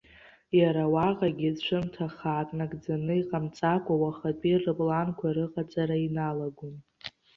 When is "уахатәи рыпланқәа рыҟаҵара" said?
4.01-5.97